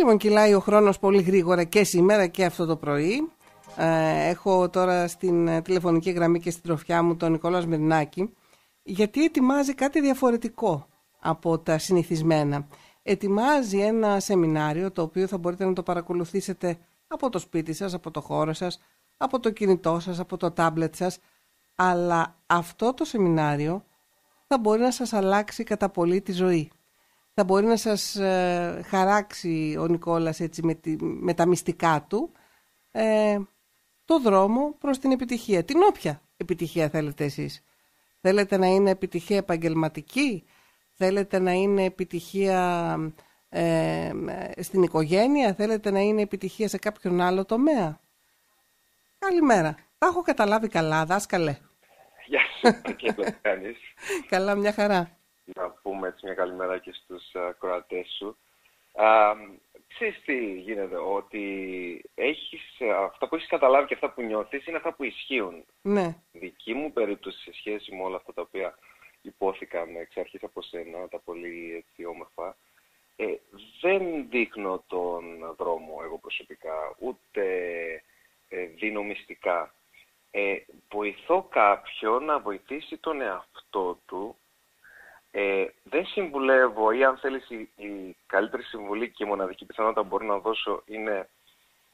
Λοιπόν, 0.00 0.16
κυλάει 0.16 0.54
ο 0.54 0.60
χρόνος 0.60 0.98
πολύ 0.98 1.22
γρήγορα 1.22 1.64
και 1.64 1.84
σήμερα 1.84 2.26
και 2.26 2.44
αυτό 2.44 2.66
το 2.66 2.76
πρωί. 2.76 3.30
Ε, 3.76 4.28
έχω 4.28 4.68
τώρα 4.70 5.08
στην 5.08 5.48
ε, 5.48 5.62
τηλεφωνική 5.62 6.10
γραμμή 6.10 6.40
και 6.40 6.50
στην 6.50 6.62
τροφιά 6.62 7.02
μου 7.02 7.16
τον 7.16 7.32
Νικόλας 7.32 7.66
Μυρνάκη, 7.66 8.32
γιατί 8.82 9.24
ετοιμάζει 9.24 9.74
κάτι 9.74 10.00
διαφορετικό 10.00 10.86
από 11.20 11.58
τα 11.58 11.78
συνηθισμένα. 11.78 12.66
Ετοιμάζει 13.02 13.78
ένα 13.78 14.20
σεμινάριο 14.20 14.90
το 14.90 15.02
οποίο 15.02 15.26
θα 15.26 15.38
μπορείτε 15.38 15.64
να 15.64 15.72
το 15.72 15.82
παρακολουθήσετε 15.82 16.78
από 17.06 17.30
το 17.30 17.38
σπίτι 17.38 17.72
σας, 17.72 17.94
από 17.94 18.10
το 18.10 18.20
χώρο 18.20 18.52
σας, 18.52 18.80
από 19.16 19.40
το 19.40 19.50
κινητό 19.50 20.00
σας, 20.00 20.18
από 20.18 20.36
το 20.36 20.50
τάμπλετ 20.50 20.94
σας, 20.94 21.18
αλλά 21.74 22.36
αυτό 22.46 22.94
το 22.94 23.04
σεμινάριο 23.04 23.84
θα 24.52 24.58
μπορεί 24.58 24.80
να 24.80 24.90
σας 24.90 25.12
αλλάξει 25.12 25.64
κατά 25.64 25.88
πολύ 25.88 26.20
τη 26.20 26.32
ζωή. 26.32 26.70
Θα 27.34 27.44
μπορεί 27.44 27.66
να 27.66 27.76
σας 27.76 28.16
ε, 28.16 28.82
χαράξει 28.86 29.76
ο 29.78 29.86
Νικόλας 29.86 30.40
έτσι 30.40 30.62
με, 30.62 30.80
με 31.00 31.34
τα 31.34 31.46
μυστικά 31.46 32.06
του 32.08 32.32
ε, 32.90 33.38
το 34.04 34.20
δρόμο 34.20 34.74
προς 34.78 34.98
την 34.98 35.10
επιτυχία. 35.10 35.64
Την 35.64 35.76
όποια 35.88 36.22
επιτυχία 36.36 36.88
θέλετε 36.88 37.24
εσείς. 37.24 37.64
Θέλετε 38.20 38.56
να 38.56 38.66
είναι 38.66 38.90
επιτυχία 38.90 39.36
επαγγελματική, 39.36 40.44
θέλετε 40.92 41.38
να 41.38 41.52
είναι 41.52 41.84
επιτυχία 41.84 42.96
ε, 43.48 44.10
στην 44.58 44.82
οικογένεια, 44.82 45.54
θέλετε 45.54 45.90
να 45.90 46.00
είναι 46.00 46.22
επιτυχία 46.22 46.68
σε 46.68 46.78
κάποιον 46.78 47.20
άλλο 47.20 47.44
τομέα; 47.44 48.00
Καλημέρα. 49.18 49.74
Τα 49.98 50.06
έχω 50.06 50.22
καταλάβει 50.22 50.68
καλά, 50.68 51.04
δάσκαλε. 51.04 51.56
Γεια 52.60 52.82
σου, 52.86 52.96
και 52.96 53.12
το 53.12 53.24
κάνεις. 53.42 53.76
Καλά, 54.28 54.54
μια 54.54 54.72
χαρά. 54.72 55.18
Να 55.44 55.70
πούμε 55.70 56.08
έτσι 56.08 56.26
μια 56.26 56.34
καλημέρα 56.34 56.78
και 56.78 56.92
στους 56.92 57.22
uh, 57.34 57.52
κορατές 57.58 58.14
σου. 58.18 58.36
Uh, 58.92 59.34
ξέρεις 59.88 60.22
τι 60.24 60.54
γίνεται, 60.54 60.96
ότι 60.96 61.44
έχεις, 62.14 62.62
αυτά 63.04 63.28
που 63.28 63.34
έχεις 63.34 63.48
καταλάβει 63.48 63.86
και 63.86 63.94
αυτά 63.94 64.10
που 64.10 64.22
νιώθεις 64.22 64.66
είναι 64.66 64.76
αυτά 64.76 64.92
που 64.92 65.04
ισχύουν. 65.04 65.64
Ναι. 65.82 66.16
Δική 66.32 66.74
μου 66.74 66.92
περίπτωση 66.92 67.38
σε 67.42 67.52
σχέση 67.52 67.94
με 67.94 68.02
όλα 68.02 68.16
αυτά 68.16 68.32
τα 68.32 68.42
οποία 68.42 68.78
υπόθηκαν 69.22 69.96
εξ 69.96 70.16
αρχής 70.16 70.42
από 70.42 70.62
σένα, 70.62 71.08
τα 71.08 71.18
πολύ 71.18 71.74
έτσι, 71.76 72.04
όμορφα, 72.04 72.56
ε, 73.16 73.34
δεν 73.80 74.28
δείχνω 74.28 74.84
τον 74.86 75.54
δρόμο 75.58 76.00
εγώ 76.02 76.18
προσωπικά, 76.18 76.94
ούτε 76.98 77.42
ε, 78.48 78.64
δίνω 78.64 79.02
μυστικά. 79.02 79.74
Ε, 80.30 80.56
βοηθώ 80.90 81.42
κάποιον 81.42 82.24
να 82.24 82.38
βοηθήσει 82.38 82.96
τον 82.96 83.20
εαυτό 83.20 83.98
του. 84.06 84.36
Ε, 85.30 85.66
δεν 85.82 86.06
συμβουλεύω 86.06 86.90
ή 86.90 87.04
αν 87.04 87.18
θέλεις 87.18 87.50
η, 87.50 87.68
η 87.76 88.16
καλύτερη 88.26 88.62
συμβουλή 88.62 89.10
και 89.10 89.24
η 89.24 89.26
μοναδική 89.26 89.64
πιθανότητα 89.64 90.02
που 90.02 90.08
μπορώ 90.08 90.24
να 90.26 90.38
δώσω 90.38 90.82
είναι 90.86 91.28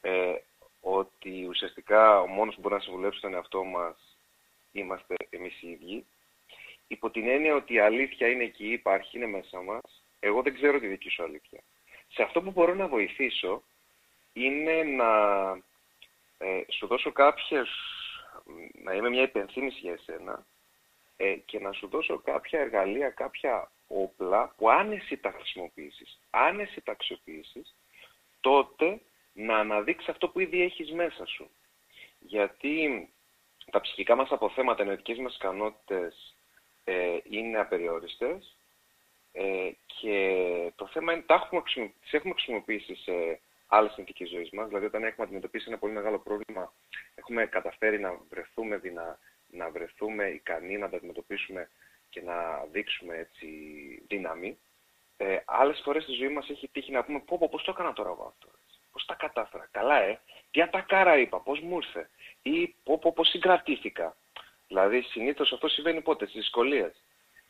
ε, 0.00 0.34
ότι 0.80 1.46
ουσιαστικά 1.48 2.20
ο 2.20 2.26
μόνος 2.26 2.54
που 2.54 2.60
μπορεί 2.60 2.74
να 2.74 2.80
συμβουλεύσει 2.80 3.20
τον 3.20 3.34
εαυτό 3.34 3.64
μας 3.64 3.96
είμαστε 4.72 5.14
εμείς 5.30 5.62
οι 5.62 5.68
ίδιοι. 5.70 6.06
Υπό 6.88 7.10
την 7.10 7.28
έννοια 7.28 7.54
ότι 7.54 7.74
η 7.74 7.78
αλήθεια 7.78 8.28
είναι 8.28 8.44
εκεί, 8.44 8.72
υπάρχει, 8.72 9.16
είναι 9.16 9.26
μέσα 9.26 9.62
μας. 9.62 10.02
Εγώ 10.20 10.42
δεν 10.42 10.54
ξέρω 10.54 10.80
τη 10.80 10.86
δική 10.86 11.10
σου 11.10 11.22
αλήθεια. 11.22 11.60
Σε 12.08 12.22
αυτό 12.22 12.42
που 12.42 12.50
μπορώ 12.50 12.74
να 12.74 12.86
βοηθήσω 12.86 13.62
είναι 14.32 14.82
να 14.82 15.10
ε, 16.38 16.62
σου 16.68 16.86
δώσω 16.86 17.12
κάποιες, 17.12 17.68
να 18.72 18.94
είμαι 18.94 19.08
μια 19.08 19.22
υπενθύμηση 19.22 19.78
για 19.78 19.92
εσένα 19.92 20.46
ε, 21.16 21.34
και 21.34 21.60
να 21.60 21.72
σου 21.72 21.88
δώσω 21.88 22.18
κάποια 22.18 22.60
εργαλεία, 22.60 23.10
κάποια 23.10 23.70
όπλα 23.86 24.54
που 24.56 24.70
αν 24.70 24.92
εσύ 24.92 25.16
τα 25.16 25.30
χρησιμοποιήσεις, 25.30 26.20
αν 26.30 26.60
εσύ 26.60 26.80
τα 26.80 26.92
αξιοποιήσεις, 26.92 27.74
τότε 28.40 29.00
να 29.32 29.56
αναδείξεις 29.56 30.08
αυτό 30.08 30.28
που 30.28 30.40
ήδη 30.40 30.62
έχεις 30.62 30.92
μέσα 30.92 31.26
σου. 31.26 31.50
Γιατί 32.18 33.08
τα 33.70 33.80
ψυχικά 33.80 34.14
μας 34.14 34.30
αποθέματα, 34.30 34.82
οι 34.82 34.86
νοητικές 34.86 35.18
μας 35.18 35.36
ικανότητες 35.36 36.34
ε, 36.84 37.18
είναι 37.22 37.58
απεριόριστες 37.58 38.56
ε, 39.32 39.70
και 39.86 40.72
το 40.76 40.86
θέμα 40.86 41.12
είναι, 41.12 41.22
τα 41.22 41.34
έχουμε, 41.34 41.62
τις 42.00 42.12
έχουμε 42.12 42.34
χρησιμοποιήσεις 42.34 43.02
σε 43.02 43.40
άλλες 43.66 43.92
συνθήκες 43.92 44.28
ζωής 44.28 44.50
μας. 44.50 44.68
Δηλαδή, 44.68 44.86
όταν 44.86 45.04
έχουμε 45.04 45.26
αντιμετωπίσει 45.26 45.64
ένα 45.68 45.78
πολύ 45.78 45.92
μεγάλο 45.92 46.18
πρόβλημα, 46.18 46.72
έχουμε 47.14 47.46
καταφέρει 47.46 47.98
να 47.98 48.20
βρεθούμε, 48.28 48.76
δυνα, 48.76 49.18
να 49.50 49.70
βρεθούμε 49.70 50.24
ικανοί 50.24 50.78
να 50.78 50.88
τα 50.88 50.96
αντιμετωπίσουμε 50.96 51.68
και 52.10 52.22
να 52.22 52.64
δείξουμε 52.72 53.16
έτσι 53.16 53.48
δύναμη. 54.08 54.58
Ε, 55.16 55.38
άλλες 55.44 55.80
φορές 55.84 56.02
στη 56.02 56.12
ζωή 56.12 56.28
μας 56.28 56.48
έχει 56.48 56.68
τύχει 56.68 56.92
να 56.92 57.04
πούμε 57.04 57.18
πω, 57.20 57.38
πω 57.38 57.48
πώς 57.48 57.62
το 57.62 57.70
έκανα 57.70 57.92
τώρα 57.92 58.08
εγώ 58.08 58.34
αυτό. 58.34 58.58
Πώς 58.92 59.04
τα 59.04 59.14
κατάφερα. 59.14 59.68
Καλά, 59.70 60.02
ε. 60.02 60.20
Τι 60.50 60.62
ατακάρα 60.62 61.18
είπα. 61.18 61.40
Πώς 61.40 61.60
μου 61.60 61.76
ήρθε. 61.76 62.10
Ή 62.42 62.74
πω, 62.84 62.98
πω, 62.98 63.12
πώς 63.12 63.28
συγκρατήθηκα. 63.28 64.16
Δηλαδή, 64.68 65.02
συνήθως 65.02 65.52
αυτό 65.52 65.68
συμβαίνει 65.68 66.00
πότε, 66.00 66.26
στις 66.26 66.40
δυσκολίες. 66.40 67.02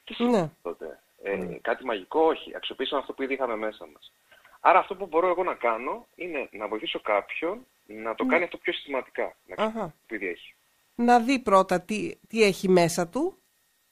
Τι 0.04 0.14
συμβαίνει 0.14 0.42
ναι. 0.42 0.50
τότε. 0.62 1.00
Ε, 1.22 1.36
ναι. 1.36 1.58
Κάτι 1.58 1.84
μαγικό, 1.84 2.20
όχι. 2.20 2.56
Αξιοποιήσαμε 2.56 3.00
αυτό 3.00 3.12
που 3.12 3.22
ήδη 3.22 3.32
είχαμε 3.32 3.56
μέσα 3.56 3.86
μας. 3.86 4.12
Άρα 4.68 4.78
αυτό 4.78 4.96
που 4.96 5.06
μπορώ 5.06 5.28
εγώ 5.28 5.42
να 5.42 5.54
κάνω 5.54 6.06
είναι 6.14 6.48
να 6.52 6.68
βοηθήσω 6.68 7.00
κάποιον 7.00 7.66
να 7.86 8.14
το 8.14 8.24
ναι. 8.24 8.30
κάνει 8.30 8.44
αυτό 8.44 8.56
πιο 8.56 8.72
συστηματικά. 8.72 9.36
Να 9.46 9.64
Αχα. 9.64 9.94
έχει. 10.08 10.54
Να 10.94 11.20
δει 11.20 11.38
πρώτα 11.38 11.80
τι, 11.80 12.16
τι 12.28 12.42
έχει 12.42 12.68
μέσα 12.68 13.08
του 13.08 13.38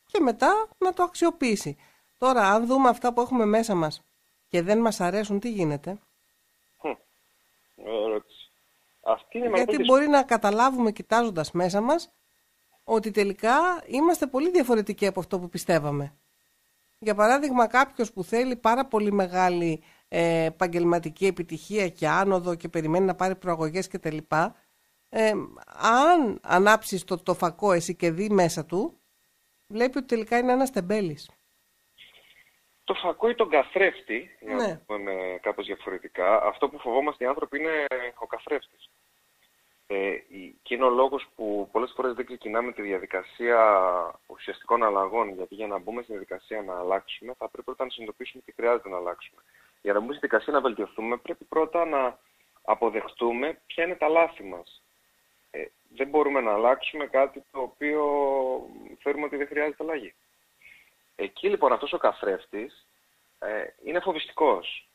και 0.07 0.21
μετά 0.21 0.69
να 0.79 0.93
το 0.93 1.03
αξιοποιήσει. 1.03 1.77
Τώρα, 2.19 2.41
αν 2.41 2.67
δούμε 2.67 2.89
αυτά 2.89 3.13
που 3.13 3.21
έχουμε 3.21 3.45
μέσα 3.45 3.75
μας 3.75 4.05
και 4.49 4.63
δεν 4.63 4.79
μας 4.81 5.01
αρέσουν, 5.01 5.41
τι 5.41 5.51
γίνεται; 5.51 5.99
Ερώτηση. 7.77 8.51
Αυτή 9.03 9.39
είναι 9.39 9.51
Γιατί 9.55 9.85
μπορεί 9.85 10.07
να 10.07 10.23
καταλάβουμε 10.23 10.93
κοιτάζοντας 10.93 11.53
μέσα 11.53 11.81
μας 11.81 12.13
ότι 12.85 13.11
τελικά 13.11 13.83
είμαστε 13.87 14.27
πολύ 14.27 14.51
διαφορετικοί 14.51 15.07
από 15.07 15.21
αυτό 15.21 15.39
που 15.39 15.49
πιστεύαμε. 15.49 16.15
Για 16.99 17.15
παράδειγμα, 17.15 17.67
κάποιος 17.67 18.13
που 18.13 18.25
θέλει 18.25 18.57
πάρα 18.57 18.87
πολύ 18.87 19.13
μεγάλη 19.13 19.83
ε, 20.09 20.45
επαγγελματική 20.45 21.27
επιτυχία 21.27 21.89
και 21.89 22.09
άνοδο 22.09 22.55
και 22.55 22.69
περιμένει 22.69 23.05
να 23.05 23.15
πάρει 23.15 23.37
προαγωγές 23.37 23.89
κτλ. 23.89 24.17
Ε, 25.09 25.33
αν 25.81 26.41
ανάψεις 26.43 27.05
το, 27.05 27.23
το 27.23 27.35
φακό 27.35 27.73
εσύ 27.73 27.97
και 27.97 28.11
δει 28.11 28.31
μέσα 28.31 28.65
του, 28.65 29.01
βλέπει 29.67 29.99
ότι 29.99 30.07
τελικά 30.07 30.39
είναι 30.39 30.53
ένας 30.53 30.71
τεμπέλης. 30.71 31.31
Το 32.85 32.95
φακό 32.95 33.29
ή 33.29 33.35
τον 33.35 33.49
καθρέφτη, 33.49 34.31
για 34.41 34.55
να 34.55 34.67
ναι. 34.67 34.75
το 34.75 34.81
πούμε 34.87 35.39
κάπως 35.43 35.67
διαφορετικά, 35.67 36.43
αυτό 36.43 36.69
που 36.69 36.79
φοβόμαστε 36.79 37.25
οι 37.25 37.27
άνθρωποι 37.27 37.59
είναι 37.59 37.85
ο 38.19 38.27
καθρέφτης. 38.27 38.91
Ε, 39.87 40.17
και 40.63 40.75
είναι 40.75 40.85
ο 40.85 40.91
λόγος 40.91 41.27
που 41.35 41.69
πολλές 41.73 41.93
φορές 41.97 42.15
δεν 42.15 42.27
ξεκινάμε 42.27 42.73
τη 42.73 42.83
διαδικασία 42.83 43.59
ουσιαστικών 44.27 44.83
αλλαγών, 44.83 45.35
γιατί 45.35 45.55
για 45.55 45.67
να 45.67 45.79
μπούμε 45.79 46.03
στη 46.03 46.11
διαδικασία 46.11 46.63
να 46.63 46.79
αλλάξουμε, 46.79 47.35
θα 47.39 47.49
πρέπει 47.49 47.65
πρώτα 47.65 47.85
να 47.85 47.91
συνειδητοποιήσουμε 47.91 48.43
τι 48.47 48.53
χρειάζεται 48.53 48.89
να 48.89 48.97
αλλάξουμε. 48.97 49.43
Για 49.85 49.93
να 49.93 50.01
μπούμε 50.01 50.15
στη 50.15 50.27
διαδικασία 50.27 50.53
να 50.53 50.61
βελτιωθούμε, 50.61 51.17
πρέπει 51.17 51.45
πρώτα 51.45 51.85
να 51.85 52.19
αποδεχτούμε 52.63 53.61
ποια 53.67 53.85
είναι 53.85 53.95
τα 53.95 54.09
λάθη 54.09 54.43
μας. 54.43 54.83
Ε, 55.51 55.65
δεν 55.97 56.09
μπορούμε 56.09 56.41
να 56.41 56.53
αλλάξουμε 56.53 57.07
κάτι 57.07 57.45
το 57.53 57.61
οποίο 57.61 58.03
θεωρούμε 59.03 59.27
ότι 59.27 59.37
δεν 59.37 59.47
χρειάζεται 59.47 59.83
αλλαγή. 59.85 60.15
Εκεί 61.17 61.49
λοιπόν 61.49 61.73
αυτός 61.73 61.93
ο 61.93 61.99
καθρέφτης 61.99 62.87
ε, 63.39 63.65
είναι 63.85 64.01
φοβιστικός. 64.01 64.89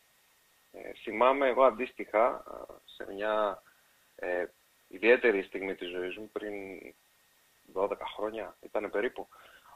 Ε, 0.72 0.94
θυμάμαι 1.04 1.48
εγώ 1.48 1.64
αντίστοιχα 1.64 2.44
σε 2.86 3.12
μια 3.14 3.62
ε, 4.16 4.46
ιδιαίτερη 4.88 5.44
στιγμή 5.44 5.76
της 5.76 5.90
ζωής 5.90 6.18
μου 6.18 6.30
πριν 6.32 6.54
12 7.74 7.90
χρόνια, 8.16 8.56
ήταν 8.62 8.90
περίπου. 8.90 9.28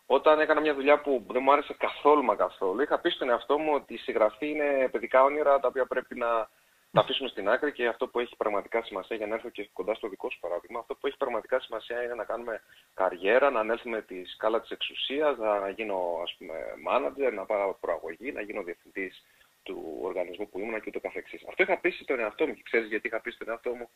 Όταν 0.06 0.40
έκανα 0.40 0.62
μια 0.62 0.74
δουλειά 0.74 1.02
που 1.02 1.26
δεν 1.30 1.42
μου 1.44 1.52
άρεσε 1.52 1.74
καθόλου 1.74 2.24
μα 2.24 2.36
καθόλου, 2.36 2.82
είχα 2.82 3.00
πει 3.00 3.10
στον 3.10 3.30
εαυτό 3.30 3.58
μου 3.58 3.74
ότι 3.74 3.94
η 3.94 3.98
συγγραφή 3.98 4.50
είναι 4.50 4.90
παιδικά 4.92 5.24
όνειρα 5.24 5.60
τα 5.60 5.68
οποία 5.68 5.86
πρέπει 5.86 6.16
να 6.16 6.50
τα 6.92 7.02
αφήσουμε 7.02 7.30
στην 7.30 7.50
άκρη 7.50 7.72
και 7.72 7.88
αυτό 7.88 8.08
που 8.08 8.20
έχει 8.20 8.36
πραγματικά 8.36 8.84
σημασία, 8.84 9.16
για 9.16 9.28
να 9.28 9.36
έρθω 9.36 9.50
και 9.50 9.70
κοντά 9.74 9.94
στο 9.94 10.08
δικό 10.08 10.30
σου 10.30 10.40
παράδειγμα, 10.40 10.80
αυτό 10.80 10.96
που 10.96 11.08
έχει 11.08 11.18
πραγματικά 11.18 11.60
σημασία 11.60 12.04
είναι 12.04 12.14
να 12.14 12.24
κάνουμε 12.24 12.62
καριέρα, 12.94 13.50
να 13.50 13.60
ανέλθουμε 13.60 14.02
τη 14.02 14.26
σκάλα 14.26 14.62
της 14.62 14.70
εξουσίας, 14.70 15.38
να 15.38 15.70
γίνω 15.70 16.20
ας 16.24 16.36
πούμε 16.38 16.54
manager, 16.88 17.34
να 17.34 17.46
πάω 17.46 17.74
προαγωγή, 17.74 18.32
να 18.32 18.42
γίνω 18.42 18.64
διευθυντής 18.64 19.24
του 19.64 20.00
οργανισμού 20.02 20.50
που 20.50 20.60
ήμουν 20.60 20.80
και 20.80 20.86
ούτω 20.88 21.00
καθεξής. 21.00 21.44
Αυτό 21.48 21.64
είχα 21.64 21.78
πει 21.78 21.90
στον 21.90 22.20
εαυτό 22.20 22.48
μου 22.48 22.54
και 22.54 22.62
ξέρεις 22.64 22.88
γιατί 22.88 23.08
είχα 23.08 23.22
πει 23.22 23.32
στον 23.32 23.50
εαυτό 23.50 23.74
μου 23.74 23.90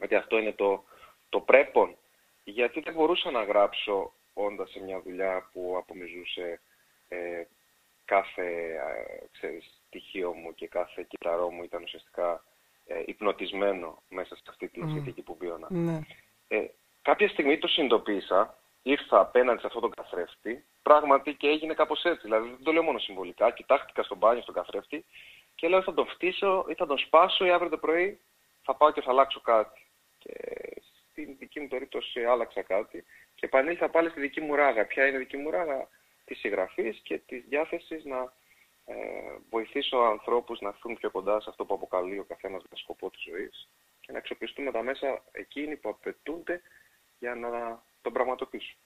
ότι 0.00 0.14
αυτό 0.14 0.38
είναι 0.38 0.52
το, 0.52 0.84
το 1.28 1.40
πρέπον. 1.40 1.96
Γιατί 2.44 2.80
δεν 2.80 2.94
μπορούσα 2.94 3.30
να 3.30 3.42
γράψω 3.42 4.12
όντα 4.44 4.66
σε 4.66 4.80
μια 4.80 5.00
δουλειά 5.00 5.48
που 5.52 5.74
απομυζούσε 5.78 6.60
ε, 7.08 7.42
κάθε 8.04 8.46
ε, 8.74 9.26
ξέρεις, 9.32 9.80
στοιχείο 9.86 10.32
μου 10.32 10.54
και 10.54 10.68
κάθε 10.68 11.06
κυταρό 11.08 11.50
μου 11.50 11.62
ήταν 11.62 11.82
ουσιαστικά 11.82 12.44
ε, 12.86 13.02
υπνοτισμένο 13.06 14.02
μέσα 14.08 14.34
σε 14.36 14.42
αυτή 14.48 14.68
τη 14.68 14.80
mm. 14.84 14.88
συνθήκη 14.92 15.22
που 15.22 15.36
βίωνα. 15.40 15.66
Ναι. 15.70 16.00
Ε, 16.48 16.64
κάποια 17.02 17.28
στιγμή 17.28 17.58
το 17.58 17.68
συνειδητοποίησα, 17.68 18.58
ήρθα 18.82 19.20
απέναντι 19.20 19.60
σε 19.60 19.66
αυτόν 19.66 19.82
τον 19.82 19.90
καθρέφτη, 19.90 20.64
πράγματι 20.82 21.34
και 21.34 21.48
έγινε 21.48 21.74
κάπως 21.74 22.04
έτσι. 22.04 22.20
Δηλαδή 22.22 22.48
δεν 22.48 22.62
το 22.62 22.72
λέω 22.72 22.82
μόνο 22.82 22.98
συμβολικά. 22.98 23.50
Κοιτάχτηκα 23.50 24.02
στον 24.02 24.16
μπάνιο 24.18 24.42
στον 24.42 24.54
καθρέφτη 24.54 25.04
και 25.54 25.68
λέω 25.68 25.82
θα 25.82 25.94
τον 25.94 26.06
φτύσω 26.06 26.66
ή 26.68 26.74
θα 26.74 26.86
τον 26.86 26.98
σπάσω 26.98 27.44
ή 27.44 27.50
αύριο 27.50 27.70
το 27.70 27.78
πρωί 27.78 28.20
θα 28.62 28.74
πάω 28.74 28.92
και 28.92 29.00
θα 29.00 29.10
αλλάξω 29.10 29.40
κάτι. 29.40 29.86
Και 30.18 30.34
στην 31.10 31.36
δική 31.38 31.60
μου 31.60 31.68
περίπτωση 31.68 32.24
άλλαξα 32.24 32.62
κάτι 32.62 33.04
και 33.38 33.46
επανήλθα 33.46 33.88
πάλι 33.88 34.08
στη 34.08 34.20
δική 34.20 34.40
μου 34.40 34.54
ράγα. 34.54 34.86
Ποια 34.86 35.06
είναι 35.06 35.16
η 35.16 35.18
δική 35.18 35.36
μου 35.36 35.50
ράγα; 35.50 35.88
Της 36.24 36.38
συγγραφής 36.38 37.00
και 37.02 37.18
της 37.18 37.44
διάθεσης 37.48 38.04
να 38.04 38.32
ε, 38.84 38.94
βοηθήσω 39.50 39.96
ανθρώπους 39.96 40.60
να 40.60 40.68
έρθουν 40.68 40.96
πιο 40.96 41.10
κοντά 41.10 41.40
σε 41.40 41.46
αυτό 41.50 41.64
που 41.64 41.74
αποκαλεί 41.74 42.18
ο 42.18 42.24
καθένας 42.28 42.62
με 42.62 42.76
σκοπό 42.76 43.10
της 43.10 43.22
ζωής 43.30 43.68
και 44.00 44.12
να 44.12 44.18
αξιοποιήσουμε 44.18 44.70
τα 44.70 44.82
μέσα 44.82 45.22
εκείνοι 45.32 45.76
που 45.76 45.88
απαιτούνται 45.88 46.60
για 47.18 47.34
να 47.34 47.82
τον 48.02 48.12
πραγματοποιήσουν. 48.12 48.76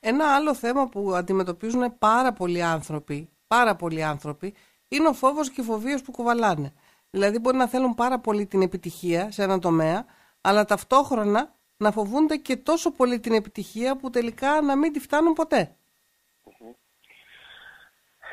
Ένα 0.00 0.34
άλλο 0.34 0.54
θέμα 0.54 0.88
που 0.88 1.14
αντιμετωπίζουν 1.14 1.98
πάρα 1.98 2.32
πολλοί 2.32 2.62
άνθρωποι, 2.62 3.28
πάρα 3.46 3.76
πολλοί 3.76 4.02
άνθρωποι, 4.02 4.54
είναι 4.88 5.08
ο 5.08 5.12
φόβος 5.12 5.50
και 5.50 5.60
οι 5.60 5.64
φοβίες 5.64 6.02
που 6.02 6.10
κουβαλάνε. 6.10 6.72
Δηλαδή 7.10 7.38
μπορεί 7.38 7.56
να 7.56 7.68
θέλουν 7.68 7.94
πάρα 7.94 8.18
πολύ 8.18 8.46
την 8.46 8.62
επιτυχία 8.62 9.30
σε 9.30 9.42
ένα 9.42 9.58
τομέα, 9.58 10.06
αλλά 10.40 10.64
ταυτόχρονα 10.64 11.54
να 11.80 11.90
φοβούνται 11.92 12.36
και 12.36 12.56
τόσο 12.56 12.92
πολύ 12.92 13.20
την 13.20 13.32
επιτυχία 13.32 13.96
που 13.96 14.10
τελικά 14.10 14.60
να 14.60 14.76
μην 14.76 14.92
τη 14.92 15.00
φτάνουν 15.00 15.32
ποτέ. 15.32 15.74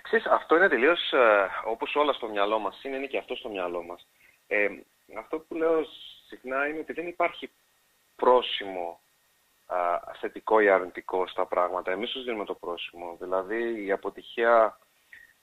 Ξέρεις, 0.02 0.26
αυτό 0.26 0.56
είναι 0.56 0.68
τελείως 0.68 1.12
ε, 1.12 1.48
όπως 1.66 1.96
όλα 1.96 2.14
στο 2.14 2.28
μυαλό 2.28 2.60
μας 2.60 2.84
είναι, 2.84 2.96
είναι 2.96 3.06
και 3.06 3.18
αυτό 3.18 3.36
στο 3.36 3.50
μυαλό 3.50 3.84
μας. 3.84 4.08
Ε, 4.48 4.68
αυτό 5.18 5.40
που 5.40 5.56
λέω 5.56 5.86
συχνά 6.28 6.68
είναι 6.68 6.80
ότι 6.80 6.94
δεν 6.94 7.08
υπάρχει 7.08 7.52
πρόσημο 8.16 9.00
α, 9.66 10.00
θετικό 10.20 10.60
ή 10.60 10.70
αρνητικό 10.70 11.28
στα 11.28 11.46
πράγματα. 11.46 11.92
Εμείς 11.92 12.12
τους 12.12 12.24
δίνουμε 12.24 12.46
το 12.46 12.54
πρόσημο. 12.54 13.18
Δηλαδή 13.20 13.86
η 13.86 13.92
αποτυχία 13.92 14.78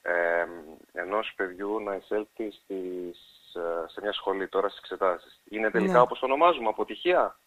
ε, 0.03 0.47
ενός 0.93 1.33
παιδιού 1.37 1.81
να 1.81 1.95
εισέλθει 1.95 2.51
στις, 2.51 3.19
ε, 3.55 3.89
σε 3.89 4.01
μια 4.01 4.13
σχολή 4.13 4.49
τώρα 4.49 4.69
στις 4.69 4.81
εξετάσεις. 4.81 5.41
Είναι 5.49 5.71
τελικά 5.71 5.93
ναι. 5.93 6.01
όπως 6.01 6.19
το 6.19 6.27
ονομάζουμε, 6.27 6.69
αποτυχία; 6.69 7.39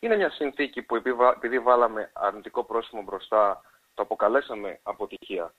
Είναι 0.00 0.16
μια 0.16 0.30
συνθήκη 0.30 0.82
που 0.82 0.96
επειδή 1.34 1.58
βάλαμε 1.58 2.10
αρνητικό 2.12 2.64
πρόσημο 2.64 3.02
μπροστά, 3.02 3.62
το 3.94 4.02
αποκαλέσαμε 4.02 4.80
αποτυχία. 4.82 5.54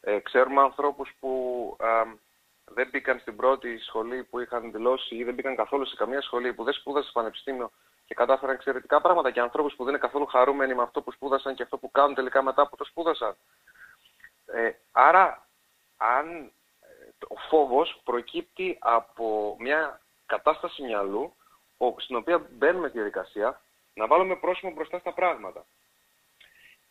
Ε, 0.00 0.18
ξέρουμε 0.18 0.60
ανθρώπους 0.60 1.12
που 1.20 1.76
δεν 2.64 2.88
μπήκαν 2.90 3.18
στην 3.18 3.36
πρώτη 3.36 3.78
σχολή 3.78 4.24
που 4.24 4.38
είχαν 4.38 4.72
δηλώσει 4.72 5.16
ή 5.16 5.24
δεν 5.24 5.34
μπήκαν 5.34 5.56
καθόλου 5.56 5.86
σε 5.86 5.96
καμία 5.96 6.20
σχολή, 6.20 6.52
που 6.52 6.64
δεν 6.64 6.74
σπούδασαν 6.74 7.10
στο 7.10 7.20
πανεπιστήμιο 7.20 7.70
και 8.06 8.14
κατάφεραν 8.14 8.54
εξαιρετικά 8.54 9.00
πράγματα 9.00 9.30
και 9.30 9.40
ανθρώπους 9.40 9.74
που 9.74 9.84
δεν 9.84 9.92
είναι 9.92 10.02
καθόλου 10.02 10.26
χαρούμενοι 10.26 10.74
με 10.74 10.82
αυτό 10.82 11.02
που 11.02 11.12
σπούδασαν 11.12 11.54
και 11.54 11.62
αυτό 11.62 11.78
που 11.78 11.90
κάνουν 11.90 12.14
τελικά 12.14 12.42
μετά 12.42 12.68
που 12.68 12.76
το 12.76 12.84
σπούδασαν. 12.84 13.36
Ε, 14.46 14.70
άρα, 14.92 15.48
αν 15.96 16.52
ε, 16.80 17.24
ο 17.28 17.36
φόβος 17.48 18.00
προκύπτει 18.04 18.78
από 18.80 19.56
μια 19.58 20.00
κατάσταση 20.26 20.82
μυαλού 20.82 21.34
στην 21.96 22.16
οποία 22.16 22.46
μπαίνουμε 22.50 22.88
στη 22.88 22.96
διαδικασία 22.98 23.60
να 23.94 24.06
βάλουμε 24.06 24.36
πρόσημο 24.36 24.72
μπροστά 24.72 24.98
στα 24.98 25.12
πράγματα 25.12 25.66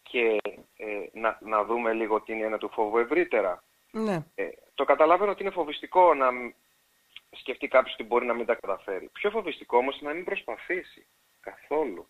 και 0.04 0.38
ε, 0.78 0.86
να, 1.14 1.38
να 1.42 1.64
δούμε 1.64 1.94
λίγο 1.94 2.22
την 2.22 2.42
έννοια 2.42 2.58
του 2.58 2.70
φόβου 2.70 2.98
ευρύτερα. 2.98 3.64
Ναι. 3.92 4.26
Ε, 4.36 4.48
το 4.74 4.84
καταλαβαίνω 4.84 5.32
ότι 5.32 5.42
είναι 5.42 5.52
φοβιστικό 5.52 6.14
να 6.14 6.28
σκεφτεί 7.32 7.68
κάποιος 7.68 7.94
ότι 7.94 8.04
μπορεί 8.04 8.26
να 8.26 8.34
μην 8.34 8.46
τα 8.46 8.56
καταφέρει. 8.56 9.10
Πιο 9.14 9.30
φοβιστικό 9.30 9.78
όμως 9.78 10.00
είναι 10.00 10.10
να 10.10 10.16
μην 10.16 10.26
προσπαθήσει 10.26 11.06
καθόλου 11.42 12.08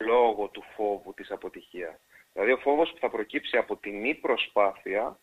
λόγω 0.00 0.48
του 0.48 0.64
φόβου 0.76 1.14
της 1.14 1.30
αποτυχίας. 1.30 1.94
Δηλαδή 2.32 2.52
ο 2.52 2.56
φόβος 2.56 2.90
που 2.90 2.98
θα 2.98 3.10
προκύψει 3.10 3.56
από 3.56 3.76
τη 3.76 3.90
μη 3.90 4.14
προσπάθεια 4.14 5.18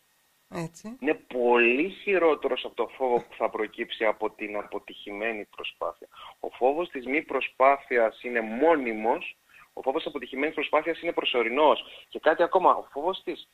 Έτσι. 0.54 0.98
είναι 1.00 1.14
πολύ 1.14 1.90
χειρότερος 1.90 2.66
από 2.66 2.76
το 2.76 2.88
φόβο 2.88 3.16
που 3.18 3.36
θα 3.38 3.50
προκύψει 3.50 4.06
από 4.06 4.30
την 4.30 4.58
αποτυχημένη 4.58 5.46
προσπάθεια. 5.46 6.08
Ο 6.40 6.50
φόβος 6.50 6.90
της 6.90 7.06
μη 7.06 7.22
προσπάθειας 7.22 8.24
είναι 8.24 8.42
μόνιμος 8.42 9.38
ο 9.80 9.82
φόβος 9.82 10.06
αποτυχημένης 10.06 10.56
προσπάθειας 10.56 11.02
είναι 11.02 11.14
προσωρινός. 11.14 12.06
Και 12.10 12.20
κάτι 12.20 12.44
ακόμα, 12.44 12.76
ο 12.76 12.88
φόβος 12.92 13.22
της, 13.24 13.50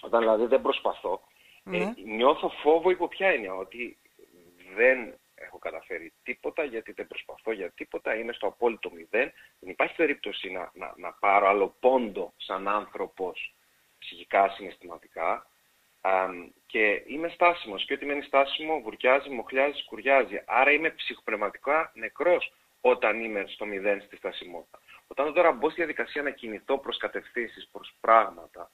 όταν 0.00 0.20
δηλαδή 0.20 0.46
δεν 0.46 0.62
προσπαθώ, 0.62 1.20
ε, 1.64 1.78
ναι. 1.78 1.92
νιώθω 2.04 2.48
φόβο 2.48 2.90
υπό 2.90 3.08
ποια 3.08 3.28
έννοια, 3.28 3.54
ότι 3.54 3.98
δεν 4.74 5.14
έχω 5.34 5.58
καταφέρει 5.58 6.12
τίποτα, 6.22 6.64
γιατί 6.64 6.92
δεν 6.92 7.06
προσπαθώ 7.06 7.52
για 7.52 7.70
τίποτα, 7.70 8.14
είμαι 8.14 8.32
στο 8.32 8.46
απόλυτο 8.46 8.90
μηδέν. 8.90 9.32
Δεν 9.60 9.70
υπάρχει 9.70 9.94
περίπτωση 9.94 10.50
να, 10.50 10.70
να, 10.74 10.94
να 10.96 11.12
πάρω 11.12 11.48
άλλο 11.48 11.74
πόντο 11.80 12.32
σαν 12.36 12.68
άνθρωπος, 12.68 13.54
ψυχικά, 13.98 14.48
συναισθηματικά. 14.48 15.49
Και 16.66 17.02
είμαι 17.06 17.28
στάσιμος 17.28 17.84
και 17.84 17.94
ό,τι 17.94 18.06
μένει 18.06 18.22
στάσιμο 18.22 18.80
βουρκιάζει, 18.80 19.30
μοχλιάζει, 19.30 19.78
σκουριάζει. 19.78 20.42
Άρα 20.46 20.70
είμαι 20.70 20.90
ψυχοπνευματικά 20.90 21.90
νεκρός 21.94 22.52
όταν 22.80 23.24
είμαι 23.24 23.44
στο 23.48 23.66
μηδέν 23.66 24.00
στη 24.00 24.16
στασιμότητα. 24.16 24.78
Όταν 25.06 25.34
τώρα 25.34 25.52
μπως 25.52 25.72
στη 25.72 25.80
διαδικασία 25.80 26.22
να 26.22 26.30
κινηθώ 26.30 26.78
προς 26.78 26.96
κατευθύνσεις, 26.96 27.68
προς 27.72 27.94
πράγματα, 28.00 28.70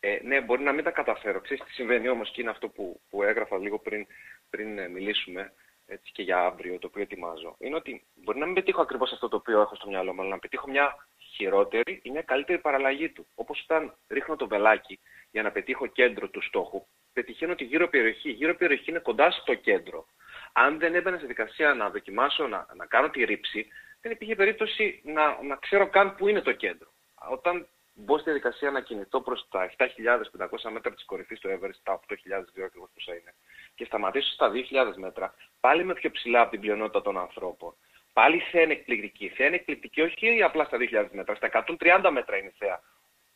ε, 0.00 0.18
ναι, 0.22 0.40
μπορεί 0.40 0.62
να 0.62 0.72
μην 0.72 0.84
τα 0.84 0.90
καταφέρω. 0.90 1.40
Ξέρεις 1.40 1.64
τι 1.64 1.72
συμβαίνει 1.72 2.08
όμως 2.08 2.30
και 2.30 2.40
είναι 2.40 2.50
αυτό 2.50 2.68
που, 2.68 3.00
που 3.10 3.22
έγραφα 3.22 3.58
λίγο 3.58 3.78
πριν, 3.78 4.06
πριν 4.50 4.78
ε, 4.78 4.88
μιλήσουμε 4.88 5.52
έτσι 5.86 6.12
και 6.12 6.22
για 6.22 6.38
αύριο, 6.38 6.78
το 6.78 6.86
οποίο 6.86 7.02
ετοιμάζω. 7.02 7.56
Είναι 7.58 7.76
ότι 7.76 8.04
μπορεί 8.14 8.38
να 8.38 8.44
μην 8.44 8.54
πετύχω 8.54 8.82
ακριβώς 8.82 9.12
αυτό 9.12 9.28
το 9.28 9.36
οποίο 9.36 9.60
έχω 9.60 9.74
στο 9.74 9.88
μυαλό 9.88 10.14
μου, 10.14 10.20
αλλά 10.20 10.30
να 10.30 10.38
πετύχω 10.38 10.70
μια 10.70 11.06
χειρότερη 11.18 12.00
ή 12.02 12.10
μια 12.10 12.22
καλύτερη 12.22 12.58
παραλλαγή 12.58 13.08
του. 13.08 13.26
Όπως 13.34 13.60
όταν 13.62 13.94
ρίχνω 14.08 14.36
το 14.36 14.46
βελάκι 14.46 15.00
για 15.34 15.42
να 15.42 15.50
πετύχω 15.50 15.86
κέντρο 15.86 16.28
του 16.28 16.42
στόχου, 16.42 16.86
πετυχαίνω 17.12 17.54
τη 17.54 17.64
γύρω 17.64 17.88
περιοχή. 17.88 18.28
Η 18.28 18.32
γύρω 18.32 18.54
περιοχή 18.54 18.90
είναι 18.90 18.98
κοντά 18.98 19.30
στο 19.30 19.54
κέντρο. 19.54 20.06
Αν 20.52 20.78
δεν 20.78 20.94
έμπαινα 20.94 21.18
σε 21.18 21.26
δικασία 21.26 21.74
να 21.74 21.90
δοκιμάσω 21.90 22.46
να, 22.46 22.66
να 22.74 22.86
κάνω 22.86 23.10
τη 23.10 23.24
ρήψη, 23.24 23.66
δεν 24.00 24.12
υπήρχε 24.12 24.34
περίπτωση 24.34 25.00
να, 25.04 25.42
να 25.42 25.56
ξέρω 25.56 25.88
καν 25.88 26.14
πού 26.14 26.28
είναι 26.28 26.40
το 26.40 26.52
κέντρο. 26.52 26.88
Όταν 27.30 27.66
μπω 27.94 28.14
στη 28.14 28.24
διαδικασία 28.24 28.70
να 28.70 28.80
κινηθώ 28.80 29.20
προς 29.20 29.46
τα 29.50 29.70
7.500 29.76 30.70
μέτρα 30.72 30.94
της 30.94 31.04
κορυφής 31.04 31.40
του 31.40 31.48
Everest, 31.48 31.80
τα 31.82 32.00
8.000 32.08 32.16
δύο 32.52 32.64
ακριβώς 32.64 32.88
πόσα 32.94 33.12
είναι, 33.12 33.34
και 33.74 33.84
σταματήσω 33.84 34.32
στα 34.32 34.52
2.000 34.52 34.94
μέτρα, 34.96 35.34
πάλι 35.60 35.82
είμαι 35.82 35.94
πιο 35.94 36.10
ψηλά 36.10 36.40
από 36.40 36.50
την 36.50 36.60
πλειονότητα 36.60 37.02
των 37.02 37.18
ανθρώπων. 37.18 37.74
Πάλι 38.12 38.36
η 38.36 38.40
θέα 38.50 38.62
είναι 38.62 38.72
εκπληκτική. 38.72 39.24
Η 39.24 39.28
θέα 39.28 39.46
είναι 39.46 39.56
εκπληκτική 39.56 40.00
όχι 40.00 40.42
απλά 40.42 40.64
στα 40.64 40.76
2.000 40.80 41.06
μέτρα, 41.12 41.34
στα 41.34 41.64
130 41.80 42.10
μέτρα 42.10 42.36
είναι 42.36 42.52
η 42.54 42.54
θέα. 42.58 42.80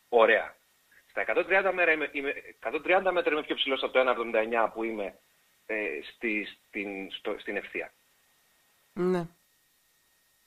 Ωραία. 0.09 0.58
Στα 1.11 1.25
130 1.27 1.73
μέτρα 1.75 1.93
είμαι, 1.93 2.09
είμαι, 2.13 2.35
130 2.61 3.11
μέτρα 3.13 3.33
είμαι 3.33 3.43
πιο 3.43 3.55
ψηλός 3.55 3.83
από 3.83 3.93
το 3.93 4.01
1,79 4.65 4.71
που 4.75 4.85
είμαι 4.85 5.19
ε, 5.67 5.75
στη, 6.03 6.47
στην, 6.69 7.11
στο, 7.11 7.37
στην 7.39 7.57
ευθεία. 7.57 7.93
Ναι. 8.93 9.27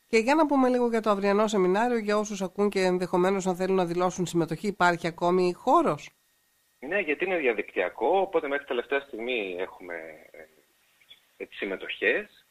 Και 0.07 0.17
για 0.17 0.35
να 0.35 0.45
πούμε 0.45 0.69
λίγο 0.69 0.87
για 0.89 1.01
το 1.01 1.09
αυριανό 1.09 1.47
σεμινάριο, 1.47 1.97
για 1.97 2.17
όσους 2.17 2.41
ακούν 2.41 2.69
και 2.69 2.79
ενδεχομένως 2.79 3.45
να 3.45 3.55
θέλουν 3.55 3.75
να 3.75 3.85
δηλώσουν 3.85 4.25
συμμετοχή, 4.25 4.67
υπάρχει 4.67 5.07
ακόμη 5.07 5.53
χώρος; 5.53 6.09
Ναι, 6.79 6.99
γιατί 6.99 7.25
είναι 7.25 7.37
διαδικτυακό, 7.37 8.19
οπότε 8.19 8.47
μέχρι 8.47 8.65
τελευταία 8.65 8.99
στιγμή 8.99 9.55
έχουμε 9.59 9.95
ε, 11.37 11.45
τις 11.45 11.57
συμμετοχές. 11.57 12.45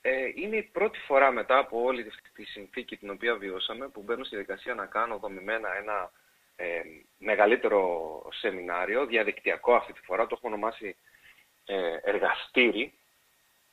Ε, 0.00 0.30
είναι 0.34 0.56
η 0.56 0.62
πρώτη 0.62 0.98
φορά 0.98 1.30
μετά 1.30 1.58
από 1.58 1.82
όλη 1.82 2.04
τη 2.34 2.44
συνθήκη 2.44 2.96
την 2.96 3.10
οποία 3.10 3.36
βιώσαμε 3.36 3.88
που 3.88 4.02
μπαίνω 4.02 4.24
στη 4.24 4.34
διαδικασία 4.36 4.74
να 4.74 4.86
κάνω 4.86 5.18
δομημένα 5.18 5.76
ένα 5.76 6.10
ε, 6.56 6.80
μεγαλύτερο 7.18 8.22
σεμινάριο, 8.32 9.06
διαδικτυακό 9.06 9.74
αυτή 9.74 9.92
τη 9.92 10.00
φορά, 10.00 10.26
το 10.26 10.34
έχω 10.38 10.48
ονομάσει 10.48 10.96
ε, 11.64 11.96
εργαστήρι, 12.02 12.92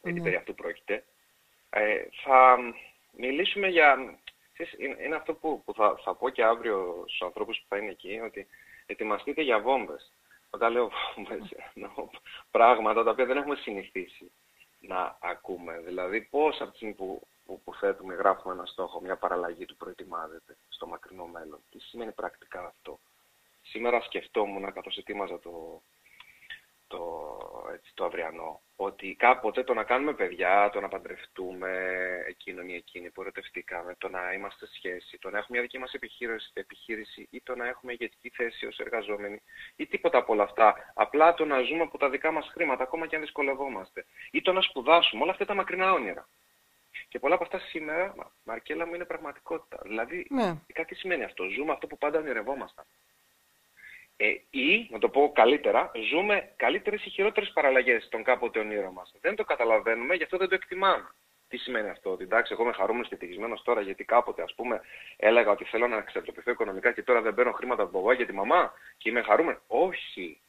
γιατί 0.03 0.21
περί 0.21 0.35
αυτού 0.35 0.55
πρόκειται. 0.55 1.03
Ε, 1.69 2.03
θα 2.23 2.57
μιλήσουμε 3.11 3.67
για... 3.67 4.17
Είναι 5.05 5.15
αυτό 5.15 5.33
που, 5.33 5.61
που 5.65 5.73
θα, 5.73 5.99
θα 6.03 6.15
πω 6.15 6.29
και 6.29 6.43
αύριο 6.43 7.03
στους 7.07 7.21
ανθρώπους 7.21 7.57
που 7.57 7.65
θα 7.69 7.77
είναι 7.77 7.91
εκεί, 7.91 8.19
ότι 8.23 8.47
ετοιμαστείτε 8.85 9.41
για 9.41 9.59
βόμβες. 9.59 10.11
Όταν 10.49 10.71
λέω 10.71 10.91
βόμβες, 11.15 11.53
εννοώ 11.73 12.09
πράγματα 12.51 13.03
τα 13.03 13.11
οποία 13.11 13.25
δεν 13.25 13.37
έχουμε 13.37 13.55
συνηθίσει 13.55 14.31
να 14.79 15.17
ακούμε. 15.21 15.81
Δηλαδή 15.85 16.21
πώς 16.21 16.61
από 16.61 16.71
τη 16.71 16.75
στιγμή 16.75 16.93
που, 16.93 17.27
που, 17.53 17.61
που 17.63 17.75
θέτουμε, 17.75 18.13
γράφουμε 18.13 18.53
ένα 18.53 18.65
στόχο, 18.65 19.01
μια 19.01 19.15
παραλλαγή 19.15 19.65
του 19.65 19.75
προετοιμάζεται 19.75 20.57
στο 20.69 20.87
μακρινό 20.87 21.25
μέλλον. 21.25 21.59
Τι 21.71 21.79
σημαίνει 21.79 22.11
πρακτικά 22.11 22.65
αυτό; 22.65 22.99
Σήμερα 23.61 24.01
σκεφτόμουν 24.01 24.73
καθώς 24.73 24.97
ετοίμαζα 24.97 25.39
το, 25.39 25.81
το, 26.87 27.29
έτσι, 27.73 27.91
το 27.93 28.05
αυριανό. 28.05 28.61
Ότι 28.75 29.15
κάποτε 29.15 29.63
το 29.63 29.73
να 29.73 29.83
κάνουμε 29.83 30.13
παιδιά, 30.13 30.69
το 30.69 30.79
να 30.79 30.87
παντρευτούμε 30.87 31.71
εκείνον 32.27 32.69
ή 32.69 32.75
εκείνη 32.75 33.09
που 33.09 33.21
ερωτευτήκαμε, 33.21 33.95
το 33.97 34.09
να 34.09 34.33
είμαστε 34.33 34.67
σχέση, 34.67 35.17
το 35.17 35.29
να 35.29 35.37
έχουμε 35.37 35.57
μια 35.57 35.61
δική 35.61 35.79
μας 35.79 35.93
επιχείρηση, 35.93 36.51
επιχείρηση 36.53 37.27
ή 37.31 37.41
το 37.41 37.55
να 37.55 37.67
έχουμε 37.67 37.91
ηγετική 37.91 38.29
θέση 38.29 38.65
ως 38.65 38.79
εργαζόμενοι 38.79 39.41
ή 39.75 39.87
τίποτα 39.87 40.17
από 40.17 40.33
όλα 40.33 40.43
αυτά. 40.43 40.91
Απλά 40.93 41.33
το 41.33 41.45
να 41.45 41.61
ζούμε 41.61 41.81
από 41.81 41.97
τα 41.97 42.09
δικά 42.09 42.31
μας 42.31 42.49
χρήματα, 42.53 42.83
ακόμα 42.83 43.07
και 43.07 43.15
αν 43.15 43.21
δυσκολευόμαστε. 43.21 44.05
Ή 44.31 44.41
το 44.41 44.51
να 44.51 44.61
σπουδάσουμε, 44.61 45.23
όλα 45.23 45.31
αυτά 45.31 45.45
τα 45.45 45.53
μακρινά 45.53 45.93
όνειρα. 45.93 46.27
Και 47.09 47.19
πολλά 47.19 47.35
από 47.35 47.43
αυτά 47.43 47.59
σήμερα, 47.59 48.15
Μαρκέλα 48.43 48.85
μου, 48.87 48.93
είναι 48.93 49.05
πραγματικότητα. 49.05 49.79
Δηλαδή, 49.83 50.27
ναι. 50.29 50.55
κάτι 50.73 50.95
σημαίνει 50.95 51.23
αυτό. 51.23 51.43
Ζούμε 51.43 51.71
αυτό 51.71 51.87
που 51.87 51.97
πάντα 51.97 52.19
ονειρευόμασταν. 52.19 52.85
Ε, 54.17 54.27
ή, 54.49 54.87
να 54.89 54.99
το 54.99 55.09
πω 55.09 55.31
καλύτερα, 55.35 55.91
ζούμε 56.11 56.51
καλύτερες 56.55 57.05
ή 57.05 57.09
χειρότερες 57.09 57.51
παραλλαγές 57.53 58.07
των 58.09 58.23
κάποτε 58.23 58.59
ονείρων 58.59 58.93
μας. 58.93 59.13
Δεν 59.21 59.35
το 59.35 59.43
καταλαβαίνουμε, 59.43 60.15
γι' 60.15 60.23
αυτό 60.23 60.37
δεν 60.37 60.49
το 60.49 60.55
εκτιμάμε. 60.55 61.09
Τι 61.47 61.57
σημαίνει 61.57 61.89
αυτό, 61.89 62.11
ότι 62.11 62.23
εντάξει, 62.23 62.53
εγώ 62.53 62.63
είμαι 62.63 62.73
χαρούμενος 62.73 63.07
και 63.07 63.13
ευτυχισμένος 63.13 63.61
τώρα 63.63 63.81
γιατί 63.81 64.03
κάποτε 64.03 64.41
ας 64.41 64.53
πούμε 64.53 64.81
έλεγα 65.17 65.51
ότι 65.51 65.63
θέλω 65.63 65.87
να 65.87 65.97
εξαρτηθώ 65.97 66.51
οικονομικά 66.51 66.91
και 66.91 67.03
τώρα 67.03 67.21
δεν 67.21 67.33
παίρνω 67.33 67.51
χρήματα 67.51 67.83
από 67.83 67.91
τον 67.91 68.01
παπά 68.01 68.13
για 68.13 68.25
τη 68.25 68.33
μαμά 68.33 68.73
και 68.97 69.09
είμαι 69.09 69.21
χαρούμενος. 69.21 69.61
Όχι. 69.67 70.39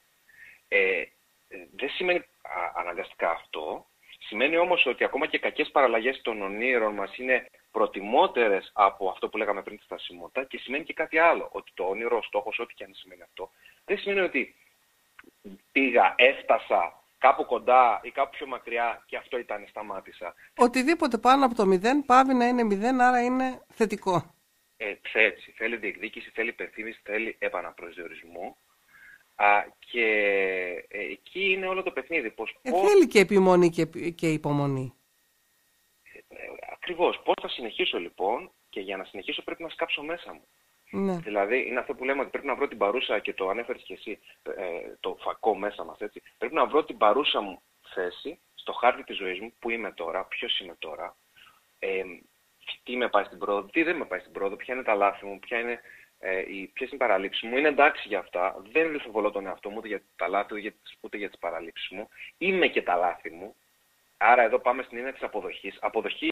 Ε, 0.69 1.01
ε 1.49 1.67
δεν 1.77 1.89
σημαίνει 1.89 2.19
α, 2.19 2.73
αναγκαστικά 2.75 3.31
αυτό. 3.31 3.87
Σημαίνει 4.27 4.57
όμως 4.57 4.87
ότι 4.87 5.05
ακόμα 5.05 5.27
και 5.27 5.39
κακές 5.39 5.71
παραλλαγές 5.71 6.21
των 6.23 6.43
ονείρων 6.43 6.95
μας 6.95 7.17
είναι 7.17 7.51
προτιμότερες 7.71 8.71
από 8.75 9.09
αυτό 9.09 9.29
που 9.29 9.37
λέγαμε 9.37 9.63
πριν 9.63 9.77
τη 9.77 9.83
στασιμότητα 9.83 10.45
και 10.45 10.59
σημαίνει 10.59 10.85
και 10.85 10.93
κάτι 10.93 11.19
άλλο. 11.19 11.49
Ότι 11.53 11.71
το 11.75 11.85
όνειρο, 11.85 12.17
ο 12.17 12.23
στόχος, 12.23 12.59
ό,τι 12.59 12.75
και 12.75 12.85
αν 12.85 12.95
σημαίνει 12.95 13.23
αυτό, 13.23 13.51
δεν 13.85 13.99
σημαίνει 13.99 14.21
ότι 14.21 14.55
πήγα, 15.73 16.15
έφτασα 16.17 17.03
κάπου 17.19 17.45
κοντά 17.45 18.01
ή 18.03 18.11
κάπου 18.11 18.37
πιο 18.37 18.47
μακριά 18.47 19.03
και 19.07 19.17
αυτό 19.17 19.39
ήταν, 19.39 19.67
σταμάτησα. 19.69 20.35
Οτιδήποτε 20.57 21.19
πάνω 21.19 21.45
από 21.45 21.55
το 21.55 21.67
μηδέν 21.67 22.05
πάβει 22.05 22.35
να 22.35 22.47
είναι 22.47 22.63
μηδέν, 22.63 23.01
άρα 23.01 23.25
είναι 23.25 23.61
θετικό. 23.69 24.35
Ε, 24.77 24.95
έτσι. 25.13 25.53
Θέλει 25.57 25.77
διεκδίκηση, 25.77 26.31
θέλει 26.35 26.49
υπερθύμηση, 26.49 27.01
θέλει 27.03 27.37
επαναπροσδιορισμό. 27.39 28.57
Α, 29.35 29.65
και 29.79 30.07
ε, 30.89 30.99
εκεί 30.99 31.51
είναι 31.51 31.67
όλο 31.67 31.83
το 31.83 31.91
παιχνίδι. 31.91 32.31
Πώς, 32.31 32.57
ε, 32.63 32.71
Θέλει 32.71 33.07
και 33.07 33.19
επιμονή 33.19 33.71
και, 33.71 33.85
και 34.11 34.29
υπομονή. 34.29 34.95
Ε, 36.29 36.37
ακριβώς. 36.73 37.21
Πώς 37.25 37.35
θα 37.41 37.49
συνεχίσω 37.49 37.99
λοιπόν 37.99 38.51
και 38.71 38.81
για 38.81 38.97
να 38.97 39.05
συνεχίσω 39.05 39.43
πρέπει 39.43 39.63
να 39.63 39.69
σκάψω 39.69 40.03
μέσα 40.03 40.33
μου. 40.33 40.47
Ναι. 40.91 41.17
Δηλαδή 41.17 41.67
είναι 41.67 41.79
αυτό 41.79 41.95
που 41.95 42.05
λέμε 42.05 42.21
ότι 42.21 42.31
πρέπει 42.31 42.47
να 42.47 42.55
βρω 42.55 42.69
την 42.69 42.79
παρούσα 42.79 43.19
και 43.19 43.35
το 43.35 43.49
ανέφερες 43.49 43.83
και 43.83 43.95
εσύ 43.95 44.19
ε, 44.43 44.95
το 45.01 45.17
φακό 45.21 45.55
μέσα 45.57 45.85
μας 45.85 45.99
έτσι. 45.99 46.23
Πρέπει 46.39 46.55
να 46.55 46.67
βρω 46.67 46.85
την 46.85 46.97
παρούσα 46.97 47.41
μου 47.41 47.63
θέση 47.95 48.39
στο 48.55 48.73
χάρτη 48.73 49.05
της 49.05 49.17
ζωής 49.17 49.41
μου 49.41 49.53
που 49.59 49.71
είμαι 49.71 49.93
τώρα, 49.93 50.25
ποιος 50.25 50.61
είμαι 50.61 50.77
τώρα, 50.79 51.17
ε, 51.79 52.03
τι 52.83 52.97
με 52.97 53.09
πάει 53.09 53.25
στην 53.25 53.39
πρόοδο, 53.39 53.69
τι 53.69 53.83
δεν 53.83 53.97
με 53.97 54.05
πάει 54.05 54.21
στην 54.21 54.33
πρόοδο, 54.33 54.57
ποια 54.57 54.75
είναι 54.75 54.83
τα 54.83 54.95
λάθη 54.95 55.27
μου, 55.27 55.39
ποια 55.39 55.59
είναι 55.59 55.81
ε, 56.27 56.39
οι, 56.39 56.71
ποιες 56.73 56.89
είναι 56.89 56.97
οι 56.97 57.07
παραλήψεις 57.07 57.43
μου; 57.43 57.57
Είναι 57.57 57.69
εντάξει 57.69 58.09
για 58.09 58.19
αυτά. 58.19 58.63
Δεν 58.73 58.91
λιθοβολώ 58.91 59.31
τον 59.31 59.47
εαυτό 59.47 59.71
μου 59.71 59.77
ούτε 59.79 59.89
για 59.89 60.03
τα 60.17 60.29
λάθη 60.29 60.55
ούτε, 60.55 60.75
ούτε 61.01 61.17
για 61.17 61.29
τις 61.29 61.39
παραλήψεις 61.39 61.89
μου. 61.89 62.09
Είμαι 62.39 62.67
και 62.67 62.83
τα 62.83 62.95
λάθη 62.97 63.31
μου. 63.31 63.57
Άρα 64.17 64.43
εδώ 64.43 64.59
πάμε 64.59 64.83
στην 64.83 64.97
έννοια 64.97 65.13
της 65.13 65.23
αποδοχής. 65.23 65.79
Αποδοχή, 65.81 66.31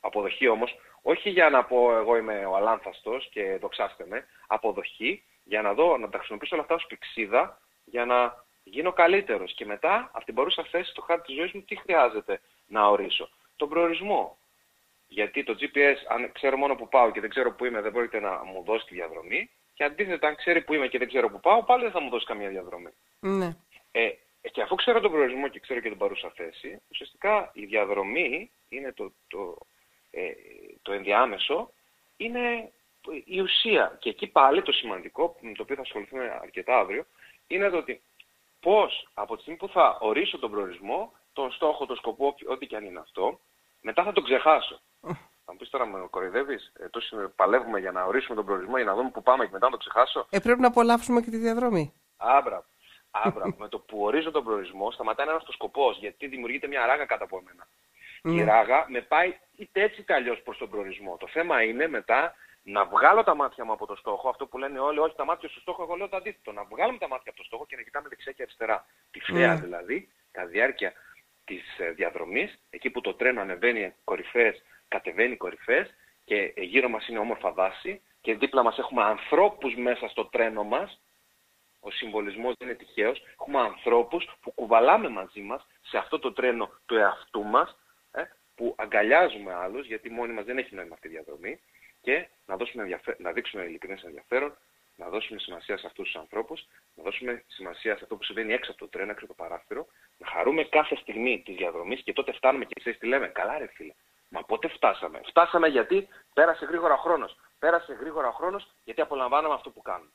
αποδοχή 0.00 0.48
όμως, 0.48 0.74
όχι 1.02 1.30
για 1.30 1.50
να 1.50 1.64
πω 1.64 1.96
εγώ 1.96 2.16
είμαι 2.16 2.44
ο 2.46 2.56
αλάνθαστος 2.56 3.28
και 3.32 3.56
δοξάστε 3.60 4.06
με. 4.06 4.26
Αποδοχή 4.46 5.24
για 5.44 5.62
να 5.62 5.74
δω, 5.74 5.96
να 5.96 6.08
τα 6.08 6.18
χρησιμοποιήσω 6.18 6.54
όλα 6.54 6.62
αυτά 6.62 6.74
ως 6.74 6.86
πηξίδα 6.86 7.60
για 7.84 8.04
να 8.04 8.44
γίνω 8.62 8.92
καλύτερος. 8.92 9.54
Και 9.54 9.64
μετά, 9.64 10.10
από 10.12 10.24
την 10.24 10.34
παρούσα 10.34 10.64
θέση 10.64 10.90
στο 10.90 11.02
χάρτη 11.02 11.26
της 11.26 11.34
ζωής 11.34 11.52
μου, 11.52 11.62
τι 11.62 11.76
χρειάζεται 11.76 12.40
να 12.66 12.86
ορίσω. 12.86 13.28
Τον 13.56 13.68
προορισμό. 13.68 14.38
Γιατί 15.12 15.44
το 15.44 15.56
GPS, 15.60 15.96
αν 16.08 16.32
ξέρω 16.32 16.56
μόνο 16.56 16.74
που 16.74 16.88
πάω 16.88 17.10
και 17.10 17.20
δεν 17.20 17.30
ξέρω 17.30 17.52
που 17.52 17.64
είμαι, 17.64 17.80
δεν 17.80 17.92
πρόκειται 17.92 18.20
να 18.20 18.44
μου 18.44 18.62
δώσει 18.64 18.86
τη 18.86 18.94
διαδρομή. 18.94 19.50
Και 19.74 19.84
αντίθετα, 19.84 20.28
αν 20.28 20.36
ξέρει 20.36 20.62
που 20.62 20.74
είμαι 20.74 20.88
και 20.88 20.98
δεν 20.98 21.08
ξέρω 21.08 21.30
που 21.30 21.40
πάω, 21.40 21.62
πάλι 21.64 21.82
δεν 21.82 21.92
θα 21.92 22.00
μου 22.00 22.10
δώσει 22.10 22.26
καμία 22.26 22.48
διαδρομή. 22.48 22.90
Ναι. 23.20 23.56
Ε, 23.92 24.10
και 24.52 24.62
αφού 24.62 24.74
ξέρω 24.74 25.00
τον 25.00 25.10
προορισμό 25.10 25.48
και 25.48 25.60
ξέρω 25.60 25.80
και 25.80 25.88
την 25.88 25.98
παρούσα 25.98 26.32
θέση, 26.36 26.80
ουσιαστικά 26.90 27.50
η 27.54 27.64
διαδρομή 27.64 28.50
είναι 28.68 28.92
το, 28.92 29.12
το, 29.28 29.56
ε, 30.10 30.32
το 30.82 30.92
ενδιάμεσο, 30.92 31.72
είναι 32.16 32.72
η 33.24 33.40
ουσία. 33.40 33.96
Και 34.00 34.08
εκεί 34.08 34.26
πάλι 34.26 34.62
το 34.62 34.72
σημαντικό, 34.72 35.36
με 35.40 35.52
το 35.52 35.62
οποίο 35.62 35.76
θα 35.76 35.82
ασχοληθούμε 35.82 36.38
αρκετά 36.42 36.78
αύριο, 36.78 37.06
είναι 37.46 37.70
το 37.70 37.76
ότι 37.76 38.00
πώς 38.60 39.08
από 39.14 39.34
τη 39.34 39.40
στιγμή 39.40 39.58
που 39.58 39.68
θα 39.68 39.98
ορίσω 40.00 40.38
τον 40.38 40.50
προορισμό, 40.50 41.12
τον 41.32 41.52
στόχο, 41.52 41.86
τον 41.86 41.96
σκοπό, 41.96 42.34
ό,τι 42.48 42.66
και 42.66 42.76
αν 42.76 42.84
είναι 42.84 42.98
αυτό, 42.98 43.40
μετά 43.80 44.04
θα 44.04 44.12
τον 44.12 44.24
ξεχάσω. 44.24 44.80
Θα 45.44 45.52
μου 45.52 45.56
πεις 45.56 45.70
τώρα 45.70 45.86
με 45.86 46.06
κοροϊδεύεις; 46.10 46.72
Ε, 46.78 46.88
τόσο 46.88 47.16
παλεύουμε 47.36 47.80
για 47.80 47.92
να 47.92 48.04
ορίσουμε 48.04 48.36
τον 48.36 48.44
προορισμό, 48.44 48.76
για 48.76 48.86
να 48.86 48.94
δούμε 48.94 49.10
πού 49.10 49.22
πάμε 49.22 49.44
και 49.44 49.50
μετά 49.52 49.64
να 49.64 49.70
το 49.70 49.76
ξεχάσω. 49.76 50.26
Ε, 50.30 50.38
πρέπει 50.38 50.60
να 50.60 50.66
απολαύσουμε 50.66 51.20
και 51.20 51.30
τη 51.30 51.36
διαδρομή. 51.36 51.92
Άμπρα. 52.16 52.64
Άμπρα. 53.10 53.54
με 53.58 53.68
το 53.68 53.78
που 53.78 54.02
ορίζω 54.02 54.30
τον 54.30 54.44
προορισμό, 54.44 54.90
σταματάει 54.90 55.26
να 55.26 55.32
είναι 55.32 55.40
αυτός 55.40 55.54
σκοπός. 55.54 55.98
Γιατί 55.98 56.26
δημιουργείται 56.26 56.66
μια 56.66 56.86
ράγα 56.86 57.04
κάτω 57.04 57.24
από 57.24 57.38
εμένα. 57.38 57.66
Mm. 58.24 58.40
Η 58.40 58.44
ράγα 58.44 58.86
με 58.88 59.00
πάει 59.00 59.38
είτε 59.56 59.82
έτσι 59.82 60.00
είτε 60.00 60.14
αλλιώς 60.14 60.40
προς 60.42 60.58
τον 60.58 60.70
προορισμό. 60.70 61.16
Το 61.16 61.26
θέμα 61.26 61.62
είναι 61.62 61.88
μετά 61.88 62.34
να 62.62 62.84
βγάλω 62.84 63.22
τα 63.22 63.34
μάτια 63.34 63.64
μου 63.64 63.72
από 63.72 63.86
το 63.86 63.94
στόχο. 63.96 64.28
Αυτό 64.28 64.46
που 64.46 64.58
λένε 64.58 64.78
όλοι, 64.78 64.98
όχι 64.98 65.16
τα 65.16 65.24
μάτια 65.24 65.48
στο 65.48 65.60
στόχο, 65.60 65.82
εγώ 65.82 65.94
λέω 65.94 66.08
το 66.08 66.16
αντίθετο. 66.16 66.52
Να 66.52 66.64
βγάλουμε 66.64 66.98
τα 66.98 67.08
μάτια 67.08 67.30
από 67.30 67.36
το 67.36 67.44
στόχο 67.44 67.66
και 67.66 67.76
να 67.76 67.82
κοιτάμε 67.82 68.08
δεξιά 68.08 68.32
και 68.32 68.42
αριστερά. 68.42 68.86
Τη 69.10 69.20
φλέα 69.20 69.54
δηλαδή, 69.54 70.08
κατά 70.30 70.46
διάρκεια 70.46 70.92
της 71.44 71.78
ε, 71.78 71.90
διαδρομής, 71.90 72.58
εκεί 72.70 72.90
που 72.90 73.00
το 73.00 73.14
τρένο 73.14 73.40
ανεβαίνει 73.40 73.94
κορυφές, 74.04 74.62
κατεβαίνει 74.94 75.36
κορυφές 75.36 75.94
και 76.24 76.52
γύρω 76.56 76.88
μας 76.88 77.08
είναι 77.08 77.18
όμορφα 77.18 77.52
δάση 77.52 78.00
και 78.20 78.34
δίπλα 78.34 78.62
μας 78.62 78.78
έχουμε 78.78 79.02
ανθρώπους 79.02 79.74
μέσα 79.74 80.08
στο 80.08 80.24
τρένο 80.24 80.64
μας, 80.64 81.00
ο 81.80 81.90
συμβολισμός 81.90 82.54
δεν 82.58 82.68
είναι 82.68 82.76
τυχαίος, 82.76 83.22
έχουμε 83.32 83.58
ανθρώπους 83.60 84.28
που 84.40 84.50
κουβαλάμε 84.52 85.08
μαζί 85.08 85.40
μας 85.40 85.66
σε 85.82 85.98
αυτό 85.98 86.18
το 86.18 86.32
τρένο 86.32 86.70
του 86.86 86.96
εαυτού 86.96 87.42
μας, 87.44 87.78
ε, 88.12 88.22
που 88.56 88.74
αγκαλιάζουμε 88.78 89.54
άλλους, 89.54 89.86
γιατί 89.86 90.10
μόνοι 90.10 90.32
μας 90.32 90.44
δεν 90.44 90.58
έχει 90.58 90.74
νόημα 90.74 90.94
αυτή 90.94 91.06
η 91.06 91.10
διαδρομή, 91.10 91.60
και 92.02 92.26
να, 92.46 92.56
δώσουμε 92.56 93.00
να 93.18 93.32
δείξουμε 93.32 93.62
ειλικρινές 93.62 94.02
ενδιαφέρον, 94.02 94.56
να 94.96 95.08
δώσουμε 95.08 95.38
σημασία 95.38 95.78
σε 95.78 95.86
αυτούς 95.86 96.04
τους 96.04 96.20
ανθρώπους, 96.20 96.66
να 96.94 97.02
δώσουμε 97.02 97.44
σημασία 97.46 97.96
σε 97.96 98.02
αυτό 98.02 98.16
που 98.16 98.24
συμβαίνει 98.24 98.52
έξω 98.52 98.70
από 98.70 98.80
το 98.80 98.88
τρένο, 98.88 99.10
έξω 99.10 99.24
από 99.24 99.34
το 99.34 99.42
παράθυρο, 99.42 99.86
να 100.18 100.26
χαρούμε 100.26 100.64
κάθε 100.64 100.96
στιγμή 100.96 101.42
της 101.44 101.56
διαδρομής 101.56 102.02
και 102.02 102.12
τότε 102.12 102.32
φτάνουμε 102.32 102.64
και 102.64 102.74
ξέρεις 102.80 102.98
τι 102.98 103.06
λέμε. 103.06 103.26
Καλά 103.28 103.58
ρε 103.58 103.66
φίλε. 103.66 103.94
Μα 104.34 104.42
πότε 104.44 104.68
φτάσαμε; 104.68 105.20
Φτάσαμε 105.24 105.68
γιατί 105.68 106.08
πέρασε 106.34 106.64
γρήγορα 106.64 106.96
χρόνος. 106.96 107.36
Πέρασε 107.58 107.92
γρήγορα 107.92 108.32
χρόνος 108.32 108.74
γιατί 108.84 109.00
απολαμβάναμε 109.00 109.54
αυτό 109.54 109.70
που 109.70 109.82
κάνουμε. 109.82 110.10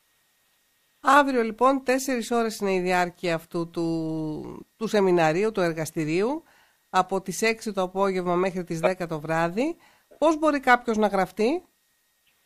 Αύριο 1.01 1.41
λοιπόν 1.41 1.83
τέσσερις 1.83 2.31
ώρες 2.31 2.59
είναι 2.59 2.73
η 2.73 2.79
διάρκεια 2.79 3.35
αυτού 3.35 3.69
του, 3.69 4.67
του 4.77 4.87
σεμιναρίου, 4.87 5.51
του 5.51 5.61
εργαστηρίου, 5.61 6.43
από 6.89 7.21
τις 7.21 7.41
6 7.41 7.73
το 7.73 7.81
απόγευμα 7.81 8.35
μέχρι 8.35 8.63
τις 8.63 8.79
10 8.83 9.07
το 9.07 9.19
βράδυ. 9.19 9.77
Πώς 10.17 10.37
μπορεί 10.37 10.59
κάποιος 10.59 10.97
να 10.97 11.07
γραφτεί; 11.07 11.63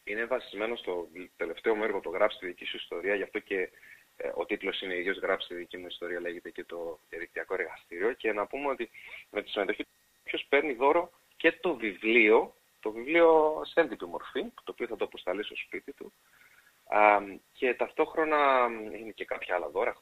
Είναι 0.03 0.25
βασισμένο 0.25 0.75
στο 0.75 1.07
τελευταίο 1.37 1.75
μου 1.75 1.83
έργο, 1.83 1.99
το 1.99 2.09
γράψει 2.09 2.37
τη 2.39 2.45
δική 2.45 2.65
σου 2.65 2.77
ιστορία, 2.77 3.15
γι' 3.15 3.23
αυτό 3.23 3.39
και 3.39 3.69
ε, 4.17 4.31
ο 4.33 4.45
τίτλος 4.45 4.81
είναι 4.81 4.95
«Ίδιος 4.95 5.17
γράψει 5.17 5.47
τη 5.47 5.55
δική 5.55 5.77
μου 5.77 5.87
ιστορία», 5.87 6.19
λέγεται 6.19 6.49
και 6.49 6.63
το 6.63 6.99
διαδικτυακό 7.09 7.53
εργαστήριο. 7.53 8.13
Και 8.13 8.33
να 8.33 8.45
πούμε 8.45 8.67
ότι 8.67 8.89
με 9.29 9.43
τη 9.43 9.49
συμμετοχή 9.49 9.87
ποιος 10.23 10.45
παίρνει 10.49 10.73
δώρο 10.73 11.11
και 11.41 11.57
το 11.61 11.75
βιβλίο, 11.75 12.55
το 12.79 12.91
βιβλίο 12.91 13.61
σε 13.65 13.79
έντυπη 13.79 14.05
μορφή, 14.05 14.41
το 14.41 14.71
οποίο 14.71 14.87
θα 14.87 14.95
το 14.95 15.05
αποσταλεί 15.05 15.43
στο 15.43 15.55
σπίτι 15.55 15.93
του. 15.93 16.13
Α, 16.87 17.19
και 17.53 17.73
ταυτόχρονα 17.73 18.67
είναι 18.99 19.11
και 19.11 19.25
κάποια 19.25 19.55
άλλα 19.55 19.69
δώρα, 19.69 19.97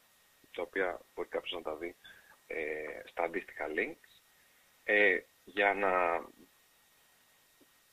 τα 0.55 0.62
οποία 0.62 1.00
μπορεί 1.15 1.27
κάποιος 1.27 1.51
να 1.51 1.62
τα 1.62 1.75
δει 1.75 1.96
ε, 2.48 2.55
στα 3.05 3.24
αντίστοιχα 3.24 3.65
links, 3.67 4.22
ε, 4.84 5.19
για 5.43 5.74
να... 5.74 5.89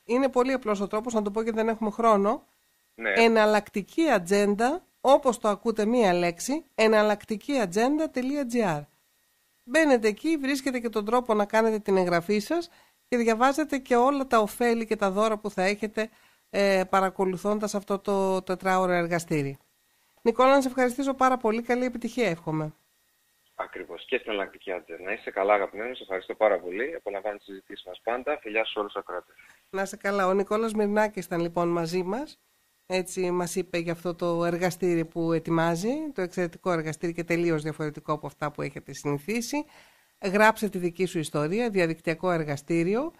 Είναι 0.05 0.29
πολύ 0.29 0.53
απλός 0.53 0.81
ο 0.81 0.87
τρόπος, 0.87 1.13
να 1.13 1.23
το 1.23 1.31
πω 1.31 1.43
και 1.43 1.53
δεν 1.53 1.69
έχουμε 1.69 1.91
χρόνο. 1.91 2.47
Ναι. 2.95 3.13
Εναλλακτική 3.13 4.11
ατζέντα 4.11 4.87
όπως 5.01 5.39
το 5.39 5.49
ακούτε 5.49 5.85
μία 5.85 6.13
λέξη, 6.13 6.65
εναλλακτικήατζέντα.gr. 6.75 8.83
Μπαίνετε 9.65 10.09
εκεί, 10.09 10.37
βρίσκετε 10.37 10.79
και 10.79 10.89
τον 10.89 11.05
τρόπο 11.05 11.35
να 11.35 11.47
κάνετε 11.47 11.79
την 11.79 11.97
εγγραφή 11.97 12.39
σας 12.39 12.71
και 13.09 13.17
διαβάζετε 13.17 13.79
και 13.79 13.97
όλα 13.97 14.27
τα 14.27 14.39
ωφέλη 14.39 14.87
και 14.87 14.97
τα 14.97 15.11
δώρα 15.11 15.39
που 15.39 15.51
θα 15.51 15.63
έχετε 15.63 16.11
ε, 16.51 16.83
παρακολουθώντας 16.91 17.75
αυτό 17.75 17.99
το 17.99 18.43
τετράωρο 18.43 18.93
εργαστήρι. 18.93 19.59
Νικόλα, 20.23 20.55
να 20.55 20.61
σε 20.61 20.69
ευχαριστήσω 20.69 21.15
πάρα 21.15 21.37
πολύ. 21.37 21.63
Καλή 21.63 21.85
επιτυχία, 21.85 22.29
εύχομαι. 22.29 22.75
Ακριβώς. 23.55 24.05
Και 24.07 24.19
στην 24.19 24.31
εναλλακτική 24.31 24.73
ατζέντα. 24.73 25.03
Να 25.03 25.13
είσαι 25.13 25.31
καλά, 25.31 25.55
αγαπημένο. 25.55 25.95
Σε 25.95 26.03
ευχαριστώ 26.03 26.35
πάρα 26.35 26.59
πολύ. 26.59 26.95
Απολαμβάνει 26.95 27.37
τις 27.37 27.47
συζητήσεις 27.47 27.85
μας 27.87 28.01
πάντα. 28.05 28.39
Φιλιά 28.41 28.65
σε 28.65 28.79
όλους 28.79 28.93
τους 28.93 29.03
ακροατές. 29.03 29.35
Να 29.71 29.83
είσαι 29.83 29.97
καλά. 29.97 30.27
Ο 30.27 30.33
Νικόλας 30.33 30.73
Μυρνάκης 30.73 31.25
ήταν 31.25 31.41
λοιπόν 31.41 31.69
μαζί 31.69 32.03
μας 32.03 32.39
έτσι 32.87 33.31
μας 33.31 33.55
είπε 33.55 33.79
για 33.79 33.93
αυτό 33.93 34.15
το 34.15 34.45
εργαστήρι 34.45 35.05
που 35.05 35.33
ετοιμάζει, 35.33 36.11
το 36.15 36.23
εξαιρετικό 36.23 36.73
εργαστήρι 36.73 37.13
και 37.13 37.25
τελείως 37.25 37.63
διαφορετικό 37.63 38.13
από 38.13 38.27
αυτά 38.27 38.51
που 38.51 38.63
έχετε 38.63 38.93
συνηθίσει. 38.93 39.65
Γράψε 40.25 40.69
τη 40.69 40.79
δική 40.79 41.07
σου 41.07 41.19
ιστορία, 41.19 41.71
διαδικτυακό 41.71 42.31
εργαστήριο. 42.31 43.13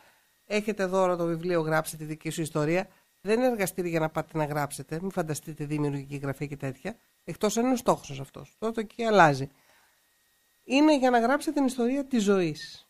Έχετε 0.47 0.85
δώρο 0.85 1.17
το 1.17 1.27
βιβλίο 1.27 1.61
«Γράψε 1.61 1.97
τη 1.97 2.05
δική 2.05 2.31
σου 2.31 2.41
ιστορία». 2.41 2.89
Δεν 3.21 3.39
είναι 3.39 3.47
εργαστήρι 3.47 3.89
για 3.89 4.01
να 4.01 4.09
πάτε 4.09 4.39
να 4.39 4.45
γράψετε, 4.45 4.99
μην 5.01 5.11
φανταστείτε 5.11 5.65
δημιουργική 5.65 6.17
γραφή 6.17 6.49
και 6.49 6.57
τέτοια, 6.57 6.97
εκτός 7.25 7.57
αν 7.57 7.65
είναι 7.65 7.73
ο 7.73 7.77
στόχος 7.77 8.07
σας 8.07 8.21
αυτός. 8.21 8.57
Τότε 8.59 8.81
εκεί 8.81 9.05
αλλάζει. 9.05 9.49
Είναι 10.65 10.99
για 10.99 11.11
να 11.11 11.19
γράψετε 11.19 11.53
την 11.53 11.65
ιστορία 11.65 12.05
της 12.05 12.23
ζωής. 12.23 12.89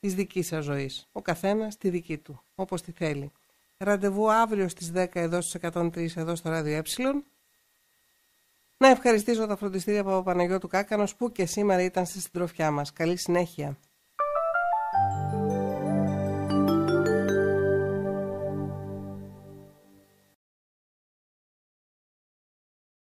της 0.00 0.14
δικής 0.14 0.46
σας 0.46 0.64
ζωής. 0.64 1.08
Ο 1.12 1.22
καθένας 1.22 1.76
τη 1.76 1.90
δική 1.90 2.18
του, 2.18 2.42
όπως 2.54 2.82
τη 2.82 2.92
θέλει. 2.92 3.32
Ραντεβού 3.76 4.30
αύριο 4.30 4.68
στις 4.68 4.90
10 4.94 5.20
εδώ 5.20 5.40
στους 5.40 5.54
103 5.54 6.16
εδώ 6.16 6.34
στο 6.34 6.50
Ράδιο 6.50 6.76
Ε. 6.76 6.82
Να 8.80 8.88
ευχαριστήσω 8.88 9.46
τα 9.46 9.56
φροντιστήρια 9.56 10.04
Παπαπαναγιώτου 10.04 10.68
Κάκανος 10.68 11.14
που 11.14 11.32
και 11.32 11.46
σήμερα 11.46 11.82
ήταν 11.82 12.06
στη 12.06 12.20
συντροφιά 12.20 12.70
μας. 12.70 12.92
Καλή 12.92 13.16
συνέχεια. 13.16 13.78